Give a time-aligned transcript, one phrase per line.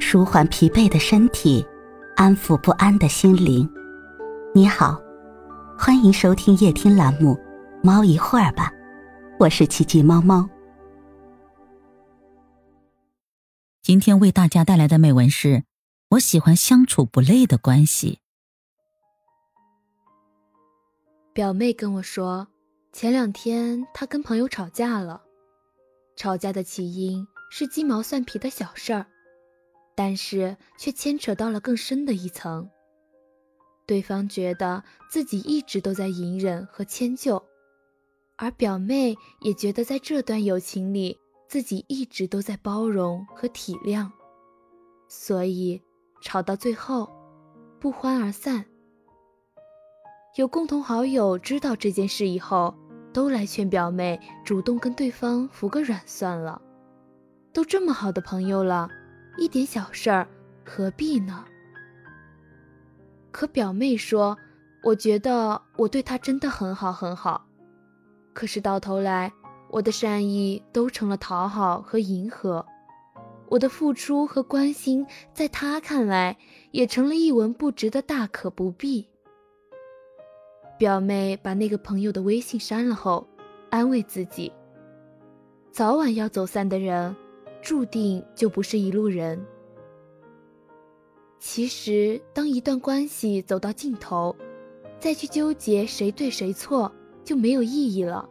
[0.00, 1.64] 舒缓疲惫的身体，
[2.16, 3.68] 安抚不安的心灵。
[4.54, 4.98] 你好，
[5.76, 7.34] 欢迎收听夜听栏目
[7.82, 8.70] 《猫一会儿吧》，
[9.38, 10.48] 我是奇迹猫猫。
[13.82, 15.64] 今天为大家带来的美文是：
[16.10, 18.20] 我喜欢相处不累的关系。
[21.34, 22.46] 表妹跟我说，
[22.92, 25.22] 前两天她跟朋友吵架了，
[26.16, 29.04] 吵架的起因是鸡毛蒜皮的小事儿。
[29.98, 32.70] 但是却牵扯到了更深的一层。
[33.84, 37.42] 对方觉得自己一直都在隐忍和迁就，
[38.36, 44.08] 而表妹也觉得在这段友情里自己一直都在包容和体谅，
[45.08, 45.82] 所以
[46.22, 47.10] 吵到最后
[47.80, 48.64] 不欢而散。
[50.36, 52.72] 有共同好友知道这件事以后，
[53.12, 56.62] 都来劝表妹主动跟对方服个软算了，
[57.52, 58.88] 都这么好的朋友了。
[59.38, 60.26] 一点小事儿，
[60.64, 61.44] 何必呢？
[63.30, 64.36] 可表妹说
[64.82, 67.46] ：“我觉得我对她真的很好很好，
[68.34, 69.32] 可是到头来，
[69.70, 72.66] 我的善意都成了讨好和迎合，
[73.48, 76.36] 我的付出和关心，在她看来
[76.72, 79.08] 也成了一文不值的大可不必。”
[80.78, 83.28] 表妹把那个朋友的微信删了后，
[83.70, 84.52] 安慰自己：
[85.70, 87.14] 早晚要走散的人。
[87.60, 89.44] 注定就不是一路人。
[91.38, 94.34] 其实，当一段关系走到尽头，
[94.98, 96.90] 再去纠结谁对谁错
[97.22, 98.28] 就没有意义了。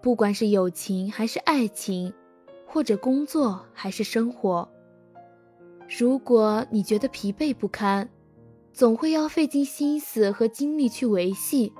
[0.00, 2.12] 不管是友情还是爱情，
[2.66, 4.68] 或者工作还是生活，
[5.98, 8.08] 如果你觉得疲惫不堪，
[8.72, 11.72] 总会要费尽心思和精力去维系，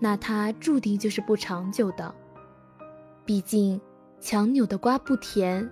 [0.00, 2.14] 那它注定就是不长久的。
[3.24, 3.80] 毕竟。
[4.20, 5.68] 强扭的瓜不甜，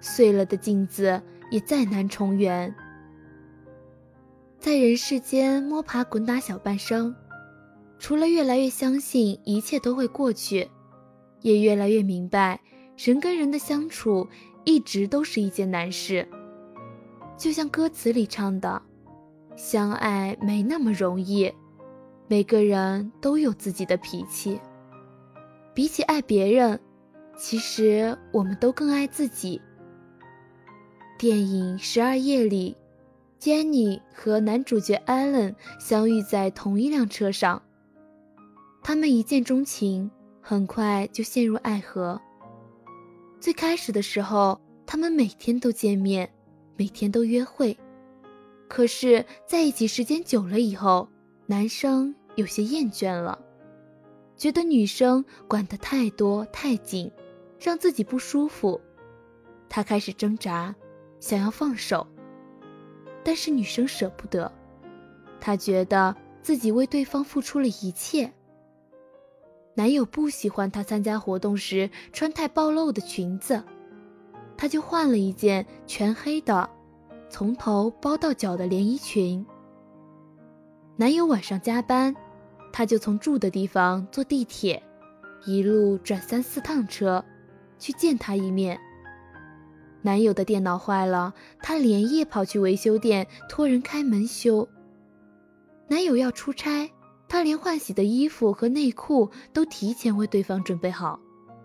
[0.00, 2.74] 碎了的镜子也再难重圆。
[4.58, 7.14] 在人世间摸爬滚打小半生，
[7.98, 10.70] 除了越来越相信一切都会过去，
[11.40, 12.60] 也越来越明白
[12.96, 14.28] 人跟人的相处
[14.64, 16.26] 一直都是一件难事。
[17.36, 18.80] 就像歌词里唱的
[19.56, 21.52] ：“相爱没那么容易，
[22.28, 24.60] 每个人都有自己的脾气。
[25.74, 26.78] 比起爱别人。”
[27.42, 29.60] 其实我们都更爱自己。
[31.18, 32.76] 电影《十二夜》里
[33.40, 37.60] ，Jenny 和男主角 Allen 相遇在同一辆车上，
[38.80, 40.08] 他们一见钟情，
[40.40, 42.20] 很快就陷入爱河。
[43.40, 46.32] 最开始的时候，他们每天都见面，
[46.76, 47.76] 每天都约会，
[48.68, 51.08] 可是在一起时间久了以后，
[51.46, 53.36] 男生有些厌倦了，
[54.36, 57.10] 觉得女生管得太多太紧。
[57.62, 58.80] 让自己不舒服，
[59.68, 60.74] 他开始挣扎，
[61.20, 62.04] 想要放手，
[63.22, 64.50] 但是女生舍不得，
[65.40, 68.32] 她觉得自己为对方付出了一切。
[69.74, 73.62] 男友不喜欢她参加活动时穿太暴露的裙子，
[74.56, 76.68] 她就换了一件全黑的，
[77.30, 79.46] 从头包到脚的连衣裙。
[80.96, 82.14] 男友晚上加班，
[82.72, 84.82] 她就从住的地方坐地铁，
[85.46, 87.24] 一路转三四趟车。
[87.82, 88.80] 去见他一面。
[90.02, 94.68] 男友的电脑坏了，她连夜跑去维修店托人开门修。
[95.88, 96.88] 男友要出差，
[97.28, 101.18] 她连换洗的衣服和内裤都提前为对方准备好。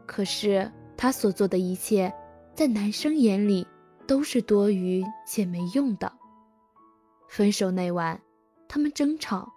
[0.08, 2.12] 可是她所做的一切，
[2.56, 3.68] 在男生眼里
[4.08, 6.12] 都是多余且没用的。
[7.30, 8.20] 分手那晚，
[8.68, 9.52] 他们争吵，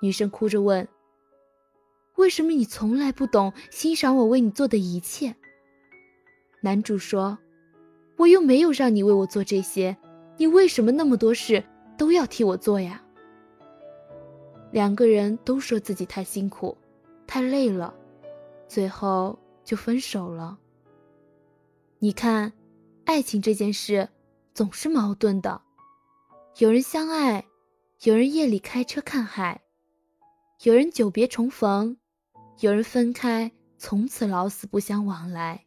[0.00, 0.86] 女生哭着问
[2.16, 5.34] ：“为什么你从来不懂欣赏我为你做的一切？”
[6.66, 7.38] 男主说
[8.18, 9.96] ：“我又没有让你为我做这些，
[10.36, 11.62] 你为什么那么多事
[11.96, 13.00] 都要替我做呀？”
[14.72, 16.76] 两个人都说自己太辛苦，
[17.24, 17.94] 太累了，
[18.66, 20.58] 最后就分手了。
[22.00, 22.52] 你看，
[23.04, 24.08] 爱情这件事
[24.52, 25.62] 总是矛盾的，
[26.58, 27.46] 有人相爱，
[28.02, 29.62] 有人夜里开车看海，
[30.64, 31.96] 有人久别重逢，
[32.58, 35.65] 有人分开，从此老死不相往来。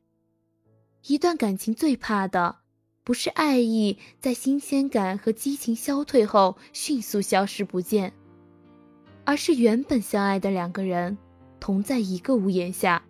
[1.07, 2.57] 一段感情最怕的，
[3.03, 8.13] 不是爱意在新鲜感和激情消退后迅速消失不见，
[9.23, 11.17] 而是原本相爱的两个人，
[11.59, 13.01] 同在一个屋檐下，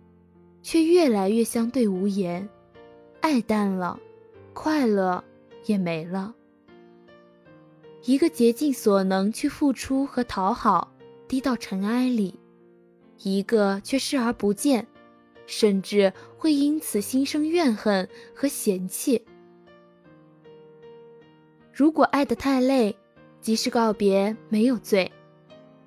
[0.62, 2.48] 却越来越相对无言，
[3.20, 3.98] 爱淡了，
[4.54, 5.22] 快乐
[5.66, 6.34] 也没了。
[8.04, 10.92] 一个竭尽所能去付出和讨好，
[11.28, 12.34] 低到尘埃里；
[13.18, 14.86] 一个却视而不见。
[15.50, 19.26] 甚至会因此心生怨恨和嫌弃。
[21.72, 22.96] 如果爱得太累，
[23.40, 25.10] 及时告别没有罪，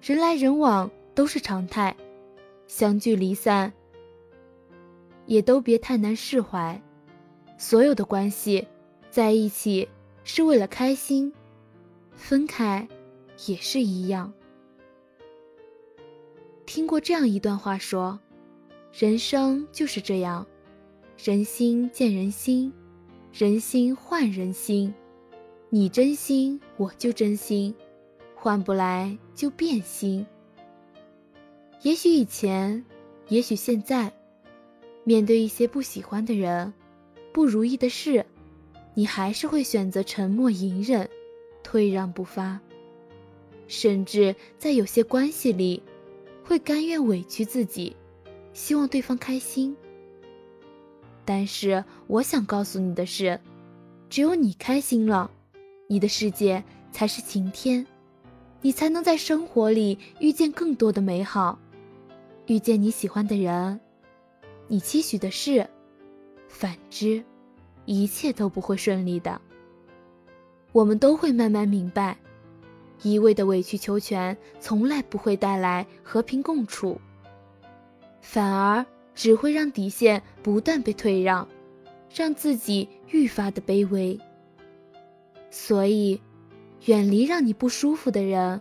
[0.01, 1.95] 人来人往都是常态，
[2.68, 3.71] 相聚离散
[5.27, 6.80] 也都别太难释怀。
[7.57, 8.68] 所有的关系，
[9.10, 9.88] 在一起
[10.25, 11.33] 是为了开心，
[12.18, 12.86] 分开
[13.48, 14.33] 也是一样。
[16.65, 18.19] 听过这样一段话说
[18.95, 20.45] ：“人生就是这样，
[21.18, 22.72] 人心见人心，
[23.34, 24.94] 人心换人心。”
[25.72, 27.74] 你真心，我就真心，
[28.36, 30.24] 换不来就变心。
[31.81, 32.86] 也许以前，
[33.30, 34.13] 也许现在，
[35.04, 36.72] 面对一些不喜欢的人、
[37.31, 38.24] 不如意的事，
[38.94, 41.10] 你还是会选择沉默隐忍、
[41.63, 42.60] 退让不发，
[43.68, 45.81] 甚至在有些关系里，
[46.44, 47.96] 会甘愿委屈自己，
[48.53, 49.75] 希望对方开心。
[51.25, 53.39] 但是，我想告诉你的是，
[54.09, 55.29] 只有你开心了。
[55.88, 57.85] 你的世界才是晴天，
[58.61, 61.59] 你才能在生活里遇见更多的美好，
[62.47, 63.79] 遇见你喜欢的人，
[64.67, 65.67] 你期许的事。
[66.47, 67.23] 反之，
[67.85, 69.39] 一切都不会顺利的。
[70.71, 72.17] 我们都会慢慢明白，
[73.01, 77.00] 一味的委曲求全，从来不会带来和平共处，
[78.24, 78.84] 反而
[79.14, 81.48] 只会让底线不断被退让，
[82.16, 84.18] 让自己愈发的卑微。
[85.52, 86.20] 所以，
[86.86, 88.60] 远离让你不舒服的人，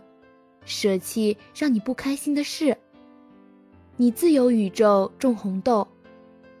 [0.65, 2.77] 舍弃让你不开心的事。
[3.95, 5.87] 你自有宇宙种红豆，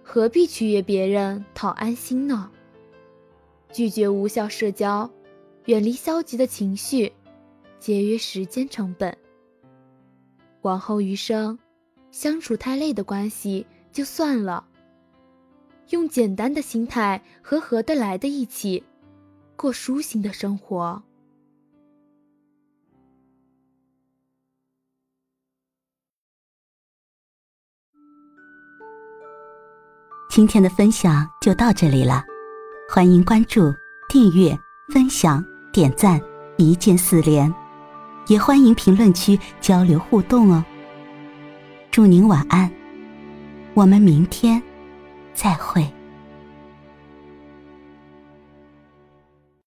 [0.01, 2.49] 何必取悦别人讨安心呢？
[3.71, 5.11] 拒绝无效社交，
[5.65, 7.11] 远离消极的情绪，
[7.79, 9.15] 节约时间成本。
[10.61, 11.59] 往后余生，
[12.13, 14.63] 相处太累的关系就算了，
[15.89, 18.83] 用简单的心态和合得来的一起。
[19.55, 21.01] 过舒心的生活。
[30.29, 32.23] 今天的分享就到这里了，
[32.89, 33.73] 欢迎关注、
[34.07, 34.55] 订阅、
[34.93, 36.21] 分享、点赞，
[36.57, 37.51] 一键四连，
[38.27, 40.63] 也欢迎评论区交流互动哦。
[41.93, 42.71] 祝您晚安，
[43.75, 44.59] 我们明天
[45.35, 45.87] 再会。